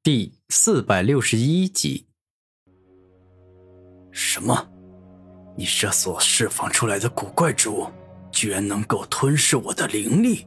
[0.00, 2.06] 第四百六十一集。
[4.12, 4.68] 什么？
[5.56, 7.88] 你这所释放出来的古怪之物，
[8.30, 10.46] 居然能够吞噬我的灵力？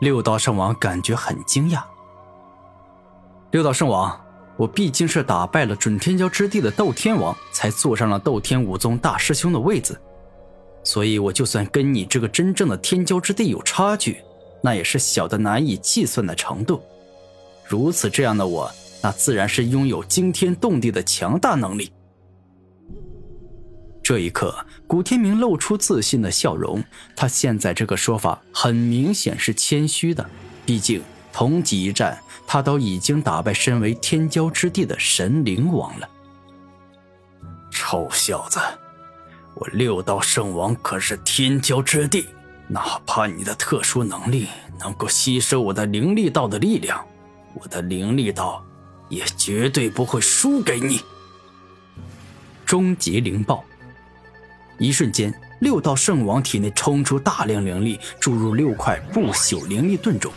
[0.00, 1.82] 六道圣王感觉很惊讶。
[3.50, 4.18] 六道圣王，
[4.56, 10.00] 我毕竟是打败了准天骄之地的斗天王，才坐上了斗天武宗大师兄的位子，
[10.84, 14.22] 所以我就算跟你这个真正的天骄之地有差距，
[14.62, 16.80] 那也是小的难以计算的程度。
[17.68, 18.70] 如此这样的我，
[19.02, 21.92] 那自然是拥有惊天动地的强大能力。
[24.02, 26.82] 这一刻，古天明露出自信的笑容。
[27.14, 30.26] 他现在这个说法很明显是谦虚的，
[30.64, 36.08] 毕竟同级一战，他都已经打败身为天骄之地的神灵王了。
[37.70, 38.58] 臭小子，
[39.54, 42.28] 我六道圣王可是天骄之地，
[42.66, 44.46] 哪怕你的特殊能力
[44.80, 47.06] 能够吸收我的灵力道的力量。
[47.60, 48.64] 我的灵力道
[49.08, 51.00] 也绝对不会输给你。
[52.64, 53.64] 终极灵爆！
[54.78, 60.32] 一瞬间，六道圣王体内冲出大量灵力，注入六块不朽灵力盾中，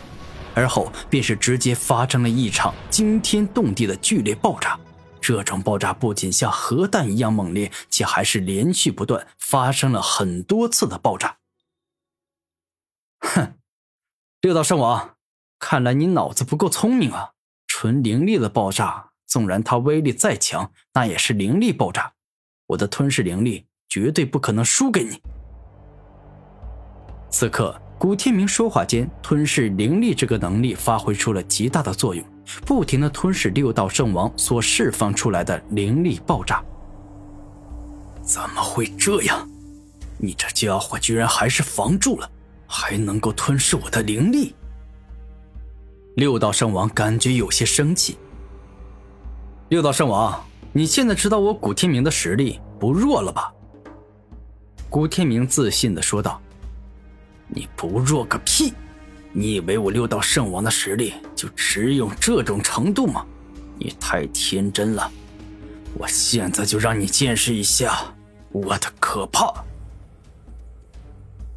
[0.55, 4.79] 而后便是直接发生了一场惊天动地的剧烈爆炸。
[5.19, 11.37] 这种爆炸不仅像核弹一样猛烈，且还是连续不断，发生了很多次的爆炸。
[13.19, 13.53] 哼，
[14.41, 15.20] 六道圣王。
[15.61, 17.29] 看来你脑子不够聪明啊！
[17.67, 22.11] 纯灵力的爆炸，纵然它威力再强，那也是灵力爆炸。
[22.65, 25.21] 我的吞噬灵力绝对不可能输给你。
[27.29, 32.25] 此刻，古天明说话间，吞噬灵力这个能力发挥出了极大的作用，
[32.65, 36.61] 不停的吞噬六道圣王所释放出来的灵力爆炸。
[38.23, 39.47] 怎么会这样？
[40.17, 42.27] 你这家伙居然还是防住了，
[42.65, 44.55] 还能够吞噬我的灵力！
[46.15, 48.17] 六道圣王感觉有些生气。
[49.69, 53.53] 六道圣王，你现在知道我古天明的实力不弱了吧？
[54.89, 56.41] 古天明自信的说道
[57.47, 58.73] ：“你不弱个屁！
[59.31, 63.25] 你以为我六道圣王的实力就只有这种程度吗？
[63.79, 65.09] 你太天真了！
[65.97, 68.13] 我现在就让你见识一下
[68.51, 69.53] 我的可怕！”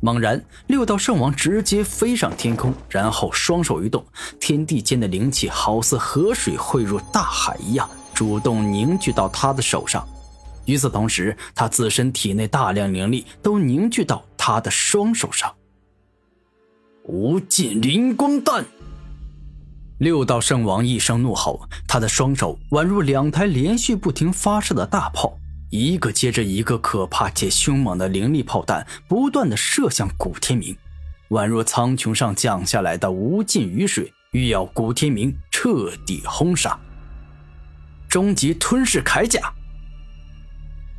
[0.05, 4.05] 猛然，六道圣王直接飞上天空，然后双手一动，
[4.39, 10.07] 天地间的灵气好似河水汇入大海一样，主动凝聚到他的手上。
[10.67, 15.51] 与此同时，他自身体内大量灵力都凝聚到他的双手上。
[17.05, 18.63] 无尽灵光弹！
[19.97, 25.39] 六道圣王一声怒吼，他的双手宛如两台连续不停发射的大炮。
[25.77, 30.77] 一个接着一个可怕且凶猛的灵力炮弹不断的射向古天明，
[31.31, 36.79] 宛若苍穹上降下来的无尽雨水，欲要古天明彻底轰杀。
[38.09, 39.53] 终极吞噬铠甲，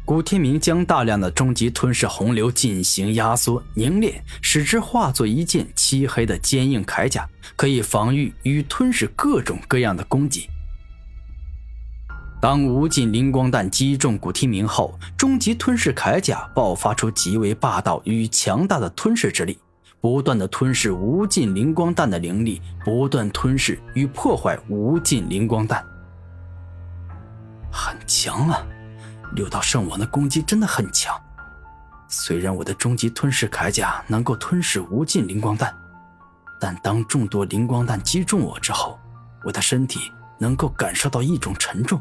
[0.03, 7.25] 古天明将大量的终极吞噬洪流进行压缩凝练，使之化作一件漆黑的坚硬铠甲，
[7.55, 10.49] 可以防御与吞噬各种各样的攻击。
[12.45, 19.57] 当无尽灵光弹击中古天明后，终极吞噬铠甲爆发出极为霸道与强大的吞噬之力，
[19.99, 25.83] 不断的吞噬无尽灵光弹的灵力，不断吞噬与破坏无尽灵光弹。
[27.71, 28.63] 很强啊！
[29.33, 31.19] 六道圣王的攻击真的很强。
[32.07, 35.75] 虽然我的终极吞噬铠甲能够吞噬无尽灵光弹，
[36.59, 38.99] 但当众多灵光弹击中我之后，
[39.43, 41.99] 我的身体能够感受到一种沉重。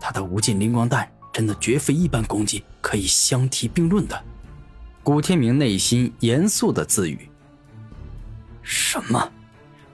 [0.00, 4.20] 他的无尽灵光弹真的绝非一般攻击可以相提并论的。
[5.02, 7.28] 古天明内心严肃的自语
[8.62, 9.30] ：“什么？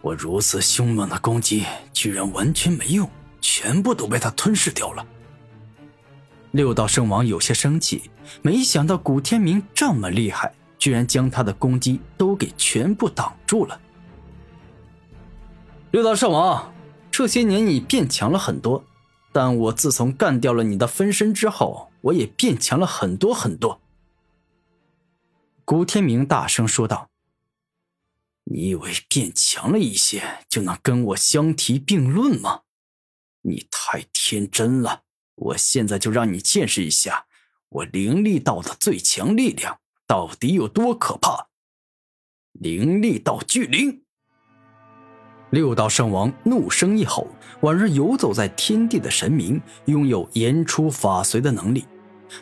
[0.01, 5.05] 我如此凶猛的攻击居然完全没用，全部都被他吞噬掉了。”
[6.53, 13.79] 六道圣王有些生气，没想到古天明这么厉害，居然将他的攻击都给全部挡住了。
[15.91, 16.73] 六道圣王，
[17.11, 18.83] 这些年你变强了很多。
[19.37, 23.83] 但我自从干掉了你的分身之后，我也变强了很多很多。”
[25.63, 27.11] 古天明大声说道。
[28.51, 32.63] “你以为变强了一些就能跟我相提并论吗？
[33.43, 35.03] 你太天真了！
[35.35, 37.27] 我现在就让你见识一下
[37.69, 41.49] 我灵力道的最强力量到底有多可怕！
[42.53, 44.03] 灵力道巨灵！”
[45.51, 47.29] 六道圣王怒声一吼，
[47.61, 51.85] 宛若游走在天地的神明，拥有言出法随的能力。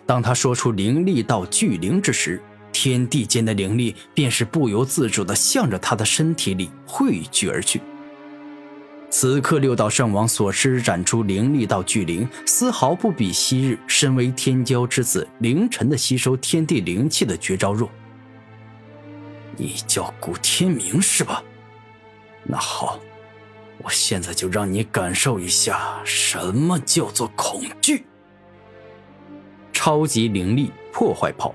[0.06, 2.40] 当他说出“灵力道巨灵”之时，
[2.72, 7.80] 天地间的灵力便是不由自主地向着他的身体里汇聚而去。
[9.10, 17.88] 此刻六道圣王所施展出灵力道巨灵，丝毫不比昔日身为天骄之子凌晨的吸收天地灵气的绝招弱。
[19.56, 21.40] 你叫古天明是吧？
[22.44, 22.98] 那好，
[23.82, 28.04] 我现在就让你感受一下什么叫做恐惧。
[29.72, 31.54] 超级灵力破坏炮。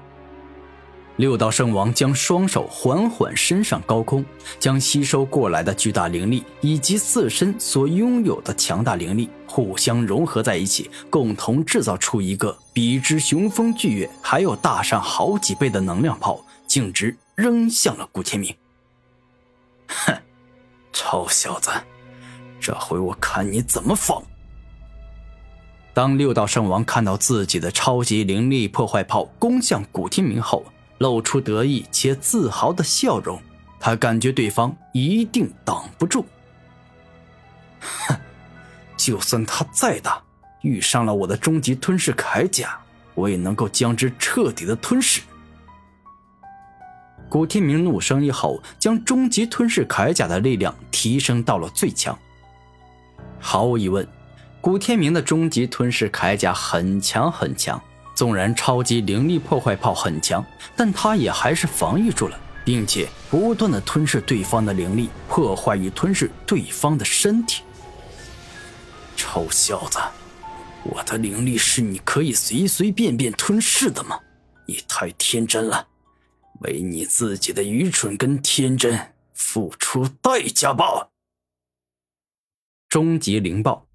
[1.15, 4.23] 六道圣王将双手缓缓伸上高空，
[4.57, 18.55] 将吸收过来的巨大灵力以及自身所拥有的强大灵力互相融合在一起，共同制造出一个比之雄风巨月还要大上好几倍的能量炮，径直扔向了古天明。
[19.87, 20.15] 哼，
[21.01, 21.71] 臭小子，
[22.59, 24.21] 这回我看你怎么防！
[25.93, 30.65] 当六道圣王看到自己的超级灵力破坏炮攻向古天明后，
[30.97, 33.41] 露出得意且自豪的笑容，
[33.79, 36.25] 他感觉对方一定挡不住。
[37.79, 38.13] 哼，
[38.97, 40.21] 就算他再大，
[40.63, 42.77] 遇上了我的终极吞噬铠甲，
[43.15, 45.21] 我也能够将之彻底的吞噬。
[47.29, 52.17] 古天明怒声一吼，将终极吞噬铠甲的力量提升到了最强。
[53.39, 54.05] 毫无疑问，
[54.59, 57.79] 古天明的终极吞噬铠甲很强很强。
[58.15, 60.43] 纵然超级灵力破坏炮很强，
[60.75, 67.63] 但他也还是防御住了，并且不断的吞噬对方的灵力，破坏与吞噬对方的身体。
[69.15, 69.99] 臭小子，
[70.83, 74.19] 我的灵力是你可以随随便便吞噬的吗？
[74.65, 75.87] 你太天真了，
[76.59, 81.09] 为你自己的愚蠢跟天真付出代价吧！
[82.87, 83.85] 终极灵爆。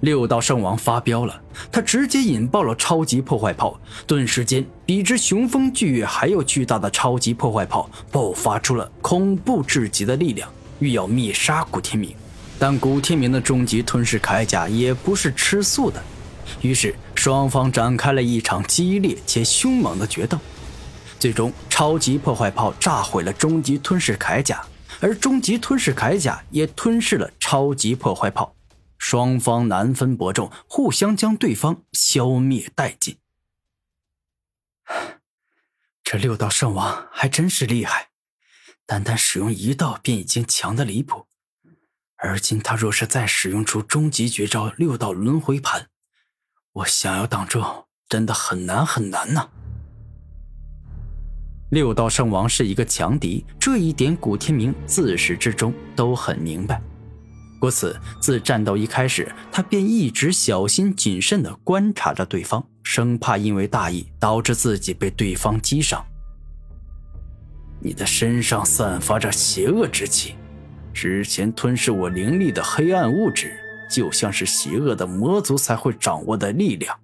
[0.00, 1.42] 六道圣王发飙了，
[1.72, 10.48] 他直接引爆了超级破坏炮，顿时间，比之雄风巨月还要巨大的超级破坏炮爆发出了恐怖至极的力量，
[10.78, 12.14] 欲要灭杀古天明。
[12.60, 16.00] 但古天明的终极吞噬铠甲也不是吃素的，
[16.62, 20.38] 于是双方展开了一场激烈且凶猛的决斗。
[21.18, 24.64] 最终，超级破坏炮炸毁了终极吞噬铠甲，
[25.00, 28.54] 而终极吞噬铠甲也吞噬了超级破坏炮。
[28.98, 33.18] 双方难分伯仲，互相将对方消灭殆尽。
[36.02, 38.08] 这六道圣王还真是厉害，
[38.86, 41.26] 单单使用一道便已经强的离谱，
[42.16, 45.88] 而今他若是再使用出终极绝招六道轮回盘，
[46.72, 49.50] 我想要挡住，真的很难很难呐。
[51.70, 56.80] 六道圣王是一个强敌，这一点古天明自始至终都很明白。
[57.60, 66.02] 故此，自战斗一开始，他便一直小心谨慎地观察着对方，生怕因为大意导致自己被对方击伤。
[67.80, 70.36] 你的身上散发着邪恶之气，
[70.94, 73.52] 之前吞噬我灵力的黑暗物质，
[73.90, 76.98] 就像是邪恶的魔族才会掌握的力量。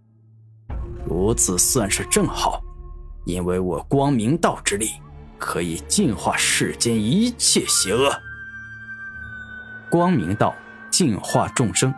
[1.06, 2.62] 如此算是正好，
[3.24, 4.90] 因为我光明道之力
[5.38, 8.12] 可以净化世间一切邪恶。
[9.90, 10.54] 光明道
[10.90, 11.92] 净化众生，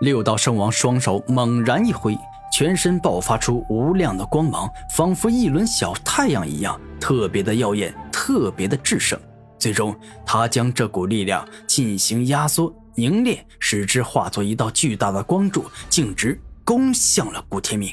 [0.00, 2.16] 六道圣王双手猛然一挥，
[2.52, 9.18] 全身爆发出无量的光芒，仿佛一轮小太阳一样，特别的耀眼，特别的炽盛。
[9.58, 17.90] 最终，他将这股力量进行压缩凝练，使之化作一道巨大的光柱，径直攻向了古天明。